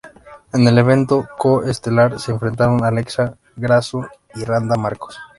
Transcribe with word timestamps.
En 0.51 0.67
el 0.67 0.79
evento 0.79 1.27
co-estelar 1.37 2.19
se 2.19 2.31
enfrentaron 2.31 2.83
Alexa 2.83 3.37
Grasso 3.55 4.07
y 4.33 4.43
Randa 4.43 4.75
Markos. 4.75 5.15